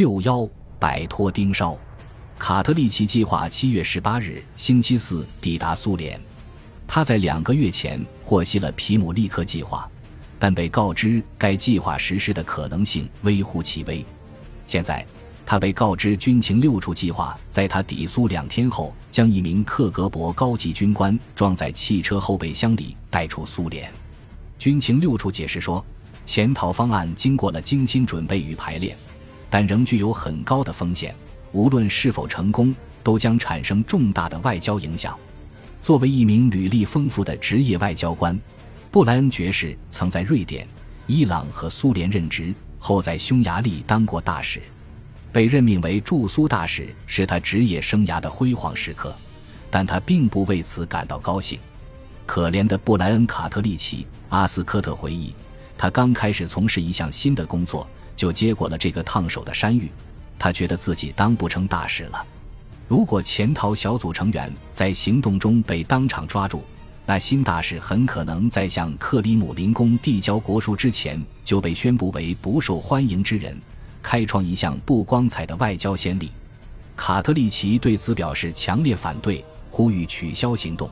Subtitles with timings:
[0.00, 0.48] 六幺
[0.78, 1.78] 摆脱盯梢，
[2.38, 6.18] 卡特利奇计划七月十八日星期四抵达苏联。
[6.88, 9.86] 他在两个月前获悉了皮姆利克计划，
[10.38, 14.02] 但被告知该计划实施的可能性微乎其微。
[14.66, 15.06] 现在，
[15.44, 23.92] 他被告知军情六处计划在他抵苏两天后，将一名克格勃高级军官装在汽车后备箱里带出苏联。
[24.58, 25.84] 军情六处解释说，
[26.24, 28.96] 潜逃方案经过了精心准备与排练，
[29.50, 31.14] 但仍具有很高的风险，
[31.52, 35.18] 无论是否成功，都将产生重大的外交影响。
[35.82, 38.38] 作为一名履历丰富的职业外交官，
[38.90, 40.66] 布莱恩爵士曾在瑞典、
[41.06, 44.62] 伊朗和苏联任职，后在匈牙利当过大使。
[45.32, 49.14] 被任命为驻苏大使是他职业生涯的辉煌时刻，
[49.70, 51.58] 但他并不为此感到高兴。
[52.26, 55.34] 可怜的布莱恩·卡特利奇·阿斯科特回忆，
[55.78, 57.88] 他刚开始从事一项新的工作，
[58.20, 59.90] 就接过了这个烫手的山芋。
[60.38, 62.22] 他觉得自己当不成大使了。
[62.86, 66.62] 如果潜逃小组成员在行动中被当场抓住，
[67.06, 73.58] 那新大使很可能在向克里姆林宫递交国书之前就被宣布为不受欢迎之人，
[74.02, 76.30] 开创一项不光彩的外交先例。
[76.96, 80.90] 卡特利奇对此表示强烈反对，呼吁取消行动。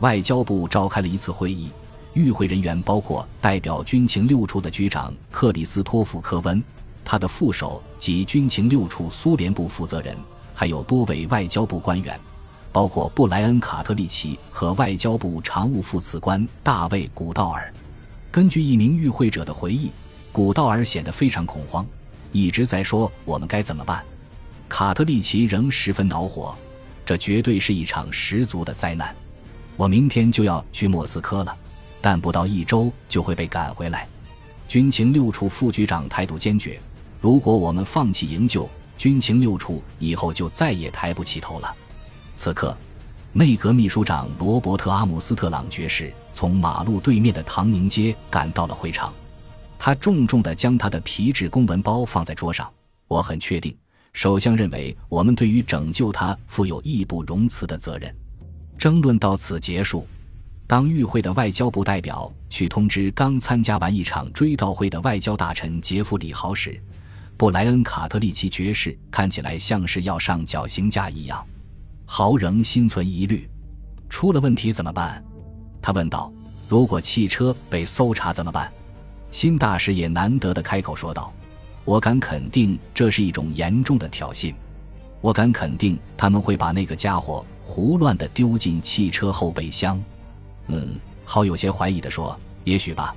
[0.00, 1.70] 外交部召开了一次会议，
[2.14, 6.62] 与会人员包括代表军情六处的局长克里斯托弗·科温，
[7.04, 10.16] 他的副手及军情六处苏联部负责人。
[10.56, 12.18] 还有多位外交部官员，
[12.70, 17.74] 包括布莱恩·卡特利奇和外交部常务副次官大卫·古道尔。
[18.30, 19.90] 根据一名与会者的回忆，
[20.30, 21.84] 古道尔显得非常恐慌，
[22.30, 24.00] 一直在说“我们该怎么办”。
[24.68, 26.54] 卡特利奇仍十分恼火，
[27.04, 29.12] 这绝对是一场十足的灾难。
[29.76, 31.56] 我明天就要去莫斯科了，
[32.04, 34.06] 但不到一周就会被赶回来。
[34.68, 36.78] 军情六处副局长态度坚决，
[37.18, 38.68] 如果我们放弃营救。
[38.98, 41.74] 军情六处以后就再也抬不起头了。
[42.34, 42.76] 此刻，
[43.32, 49.10] 内阁秘书长罗伯特·阿姆斯特朗爵士从马路对面的唐宁街赶到了会场。
[49.78, 52.70] 他重重地将他的皮质公文包放在桌上。
[53.08, 53.74] 我很确定，
[54.12, 58.14] 首相认为我们对于拯救他负有义不容辞的责任。
[58.76, 60.06] 争论到此结束。
[60.66, 66.80] 当与会的外交部代表去通知刚参加完一场追悼会的外交大臣杰弗里豪时，
[67.36, 71.44] 布莱恩·卡特利奇爵士看起来像是要上绞刑架一样，
[72.06, 73.48] 豪仍心存疑虑。
[74.08, 75.22] 出了问题怎么办？
[75.82, 76.32] 他问道。
[76.66, 78.72] 如果汽车被搜查怎么办？
[79.30, 81.30] 新大使也难得的开口说道
[81.84, 84.54] ：“我敢肯定，这是一种严重的挑衅。
[85.20, 90.02] 我敢肯定，他们会把那个家伙胡乱的丢进汽车后备箱。”
[90.68, 93.14] 嗯，好有些怀疑的说：“也许吧。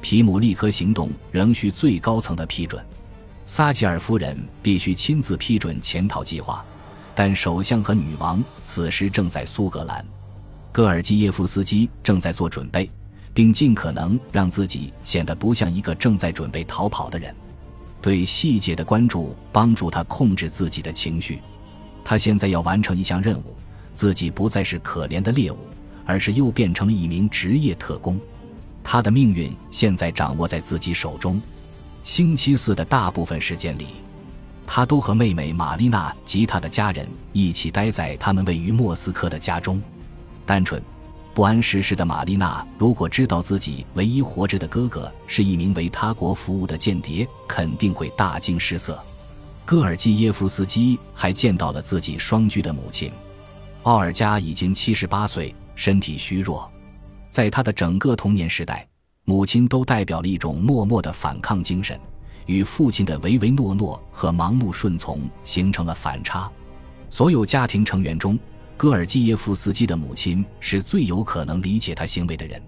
[0.00, 2.84] 皮姆立刻行动仍需最高层的批准。”
[3.46, 6.64] 撒切尔夫人必须亲自批准潜逃计划，
[7.14, 10.04] 但首相和女王此时正在苏格兰。
[10.72, 12.90] 戈尔基耶夫斯基正在做准备，
[13.32, 17.34] 并尽可能让自己显得不像一个正在准备逃跑的人。
[18.00, 21.40] 对细节的关注帮助他控制自己的情绪。
[22.04, 23.54] 他现在要完成一项任务，
[23.92, 25.58] 自己不再是可怜的猎物，
[26.04, 28.20] 而是又变成了一名职业特工。
[28.82, 31.40] 他的命运现在掌握在自己手中。
[32.02, 33.86] 星期四的大部分时间里，
[34.66, 39.80] 他都和妹妹玛丽娜及他的家人一起待在他们位于莫斯科的家中。
[40.44, 40.82] 单纯、
[41.32, 49.02] 不谙世事的玛丽娜，如果知道自己唯一活着的哥哥是一名为他国服务的间谍，肯定会大惊失色。
[49.64, 53.10] 戈尔基耶夫斯基还见到了自己双居的母亲，
[53.84, 56.70] 奥尔加已经七十八岁，身体虚弱。
[57.28, 58.86] 在他的整个童年时代。
[59.26, 61.98] 母亲都代表了一种默默的反抗精神，
[62.44, 66.50] 与父亲的唯唯诺诺和盲目顺从形成了反差。
[67.08, 68.38] 所有家庭成员中，
[68.76, 72.60] 戈尔基耶夫斯基的母亲是最有可能理解他行为的人。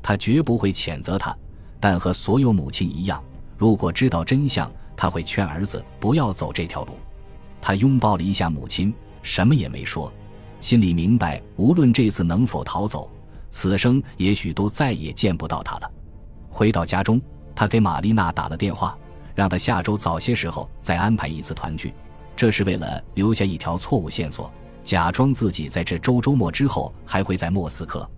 [0.00, 1.36] 他绝不会谴责他，
[1.78, 3.22] 但和所有母亲一样，
[3.58, 6.94] 如果知道真相，他会劝儿子不要走这条路。
[7.60, 8.90] 他拥抱了一下母亲，
[9.22, 10.10] 什么也没说，
[10.60, 13.10] 心里明白，无论这次能否逃走。
[13.48, 15.90] 此生也许都再也见不到他了。
[16.48, 17.20] 回到家中，
[17.54, 18.96] 他给玛丽娜打了电话，
[19.34, 21.92] 让她下周早些时候再安排一次团聚。
[22.36, 24.52] 这是为了留下一条错误线索，
[24.84, 28.08] 假装自己在这周周末之后还会在莫斯科。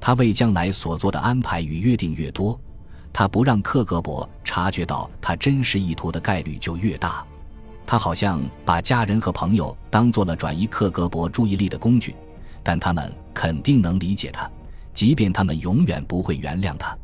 [0.00, 2.58] 他为将来所做的安排与约定越多，
[3.12, 7.24] 他不让克格勃察觉到他真实意图的概率就越大。
[7.90, 12.14] 他好像把家人和朋友当做了转移克格勃注意力的工具，
[12.62, 14.48] 但他们肯定能理解他。
[14.94, 16.96] 即便他们永远不会原谅他。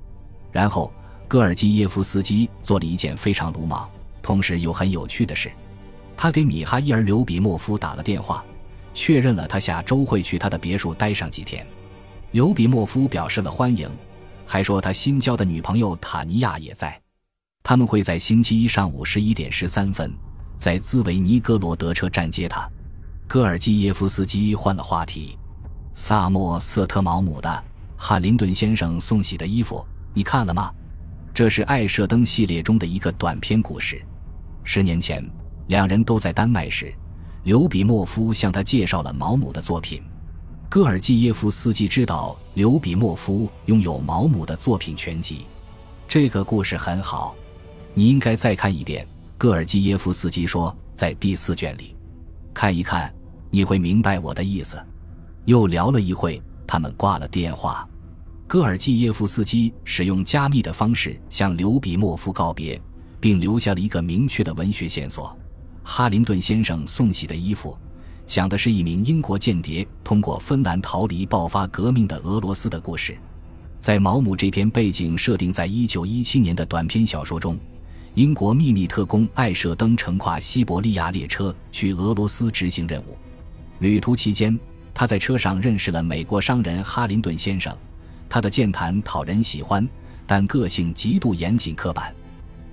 [0.53, 0.93] 然后，
[1.27, 3.91] 戈尔基耶夫斯基做了一件非常鲁莽，
[4.23, 5.51] 同时又很有趣的事。
[6.17, 8.45] 他给米哈伊尔·刘比莫夫打了电话，
[8.95, 11.67] 确认了他下周会去他的别墅待上几天。
[12.31, 13.91] 刘比莫夫表示了欢迎，
[14.47, 16.97] 还说他新交的女朋友塔尼亚也在。
[17.65, 20.15] 他们会在星期一上午十一点十三分
[20.57, 22.69] 在兹维尼戈罗德车站接他。
[23.29, 25.37] 戈尔基耶夫斯基换了话题
[25.95, 27.65] ：“萨默瑟特毛姆的
[27.97, 30.73] 哈林顿先生送洗的衣服，你看了吗？
[31.35, 34.01] 这是艾舍登系列中的一个短篇故事。
[34.63, 35.29] 十年前，
[35.67, 36.95] 两人都在丹麦时，
[37.43, 40.03] 刘比莫夫向他介绍了毛姆的作品。
[40.69, 45.47] 戈尔基耶夫斯基知道刘比莫夫拥有毛姆的作品全集。
[46.07, 47.35] 这个故事很好，
[47.95, 49.07] 你应该再看一遍。”
[49.39, 51.95] 戈尔基耶夫斯基说：“在第四卷里。”
[52.55, 53.13] 看一看，
[53.51, 54.79] 你会明白我的意思。
[55.45, 57.87] 又聊了一会，他们挂了电话。
[58.47, 62.81] 戈尔基耶夫斯基使用加密的方式向刘比莫夫告别，
[63.21, 65.37] 并留下了一个明确的文学线索：
[65.85, 67.77] 哈林顿先生送洗的衣服，
[68.25, 73.17] 讲的是一名英国间谍通过芬兰逃离爆发革命的俄罗斯的故事。
[73.79, 77.59] 在毛姆这篇背景设定在一九一七年的短篇小说中。
[78.17, 83.15] 英国秘密特工艾舍登乘跨西伯利亚列车去俄罗斯执行任务。
[83.81, 84.59] 旅途期间，
[84.95, 87.77] 他在车上认识了美国商人哈林顿先生。
[88.27, 89.87] 他的健谈讨人喜欢，
[90.27, 92.11] 但个性极度严谨刻板。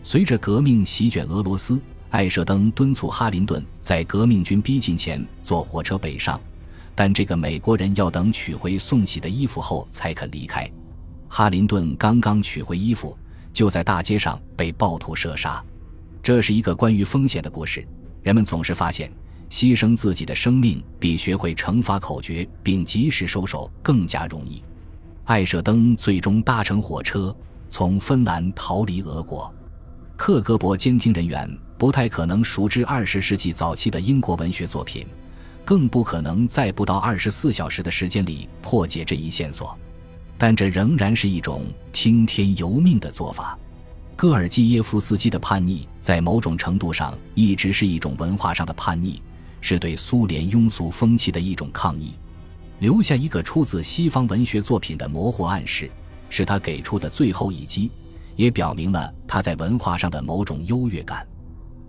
[0.02, 1.78] 随着革命席卷俄罗斯，
[2.12, 6.40] 艾舍登敦促哈林顿在革命军逼近前坐火车北上，
[6.96, 10.72] 但这个美国人要等取回送洗的衣服后才肯离开。
[11.28, 13.18] 哈林顿刚刚取回衣服。
[13.54, 15.64] 就在大街上被暴徒射杀，
[16.22, 17.88] 这是一个关于风险的故事。
[18.24, 19.12] 人们总是发现，
[19.50, 24.64] 牺牲自己的生命比学会乘法口诀并及时收手更加容易。
[25.26, 27.34] 艾舍登最终搭乘火车
[27.70, 29.54] 从芬兰逃离俄国。
[30.18, 35.06] 克格勃监听人员不太可能熟知二十世纪早期的英国文学作品，
[35.64, 39.78] 更不可能在不到二十四小时的时间里破解这一线索。
[40.46, 41.62] 但这仍然是一种
[41.94, 43.58] 听天由命的做法。
[44.14, 49.22] 戈尔基耶夫斯基的叛逆，在某种程度上一直是一种文化上的叛逆，
[49.62, 52.16] 是对苏联庸俗风气的一种抗议。
[52.80, 55.90] 留下一个出自西方文学作品的模糊暗示，
[56.30, 57.90] 是他给出的最后一击，
[58.36, 61.26] 也表明了他在文化上的某种优越感。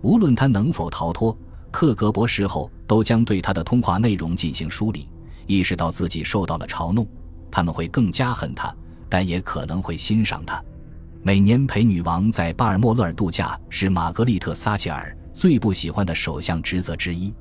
[0.01, 1.37] 无论他能否逃脱，
[1.71, 5.09] 克格勃事后都将对他的通话内容进行梳理，
[5.45, 7.05] 意识到自己受到了嘲弄。
[7.55, 8.75] 他们会更加恨他，
[9.07, 10.61] 但也可能会欣赏他。
[11.23, 17.33] 每年陪女王在巴尔莫勒尔度假是玛格丽特·撒切尔最不喜欢的首相职责之一。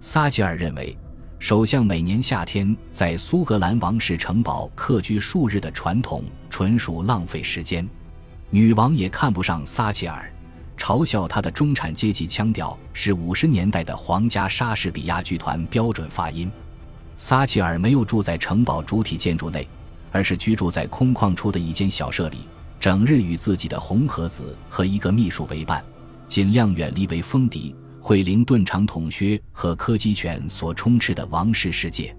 [0.00, 0.98] 撒切尔认为，
[1.38, 7.88] 首相每年夏天在苏格兰王室城堡客居数日的传统纯属浪费时间。
[8.50, 10.28] 女王也看不上撒切尔，
[10.76, 16.50] 嘲笑他的中产阶级腔调是五十年代的皇家莎士比亚剧团标准发音。
[17.16, 19.66] 撒切尔没有住在城堡主体建筑内，
[20.10, 22.38] 而是居住在空旷处的一间小舍里，
[22.80, 25.84] 整日与自己的红盒子和一个秘书为伴，
[26.26, 32.14] 尽量远离为风笛、惠灵顿长筒靴和柯基犬所充斥的王室世界。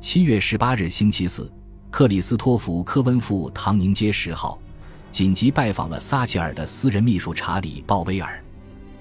[0.00, 1.52] 七月十八日星期四，
[1.90, 4.58] 克里斯托弗·科温赴唐宁街十号，
[5.10, 8.42] 紧急拜访了撒切尔的私人秘书查理·鲍威尔。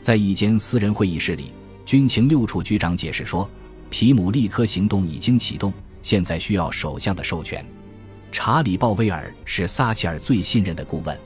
[0.01, 1.51] 在一间私人会议室里，
[1.85, 3.49] 军情六处局长解释说。
[3.89, 7.65] 皮姆利科行动已经启动，现在需要首相的授权。
[8.31, 11.17] 查理·鲍威尔是撒切尔最信任的顾问，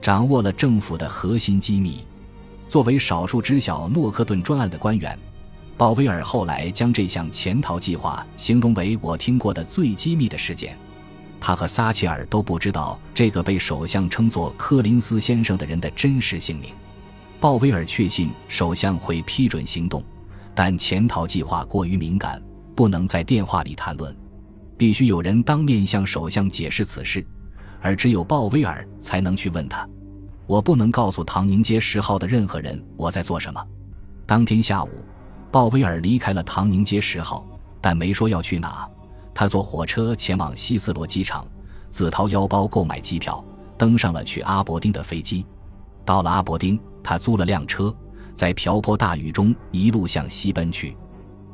[0.00, 2.04] 掌握了政府的核心机密。
[2.66, 5.18] 作为少数知晓诺克顿专案的官员，
[5.76, 10.76] 鲍威尔后来将这项潜逃计划形容为我听过的最机密的事件。
[11.40, 16.70] 他和撒切尔都不知道这个被首相称作柯林斯先生的人的真实姓名。
[17.40, 20.02] 鲍威尔确信首相会批准行动。
[20.62, 22.38] 但潜逃计划过于敏感，
[22.76, 24.14] 不能在电话里谈论，
[24.76, 27.26] 必须有人当面向首相解释此事，
[27.80, 29.88] 而只有鲍威尔才能去问他。
[30.46, 33.66] 我不能告诉唐宁街十号的任何人我在做什么。
[34.26, 34.90] 当天下午，
[35.50, 37.42] 鲍威尔离开了唐宁街十号，
[37.80, 38.86] 但没说要去哪。
[39.32, 41.46] 他坐火车前往希斯罗机场，
[41.88, 43.42] 自掏腰包购买机票，
[43.78, 45.46] 登上了去阿伯丁的飞机。
[46.04, 47.96] 到了阿伯丁，他租了辆车。
[48.34, 50.96] 在瓢泼大雨中一路向西奔去。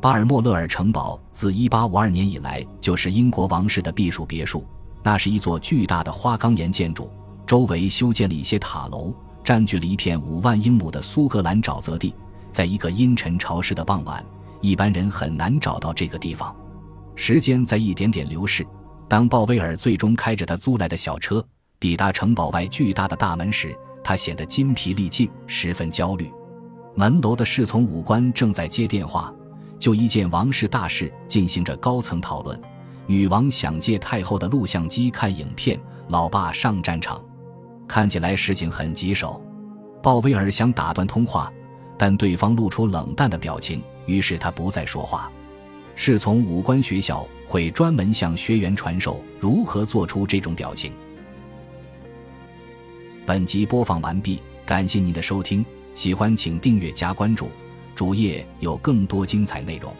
[0.00, 4.64] 巴尔莫勒尔城堡自1852年以来就是英国王室的避暑别墅。
[5.02, 7.10] 那是一座巨大的花岗岩建筑，
[7.46, 9.14] 周围修建了一些塔楼，
[9.44, 12.14] 占据了一片五万英亩的苏格兰沼泽地。
[12.50, 14.24] 在一个阴沉潮湿的傍晚，
[14.60, 16.54] 一般人很难找到这个地方。
[17.14, 18.66] 时间在一点点流逝。
[19.08, 21.44] 当鲍威尔最终开着他租来的小车
[21.78, 26.28] 抵达城堡外巨大的大门时，他显得筋疲力尽，十分焦虑。
[26.98, 29.30] 门楼的侍从武官正在接电话，
[29.78, 32.58] 就一件王室大事进行着高层讨论。
[33.06, 37.22] 女王想借太后的录像机看影片，老爸上战场，
[37.86, 39.40] 看起来事情很棘手。
[40.02, 41.52] 鲍威尔想打断通话，
[41.98, 45.30] 但对方露出冷淡的表情，于是他不再说话。
[45.94, 50.94] 侍从武官学校会专门向学员传授如何做出这种表情。
[53.26, 55.62] 本集播放完毕，感谢您的收听。
[55.96, 57.48] 喜欢请订阅加关注，
[57.94, 59.90] 主页有更多精彩内容。